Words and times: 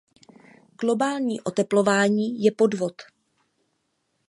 Globální 0.81 1.41
oteplování 1.41 2.43
je 2.43 2.51
podvod. 2.51 2.93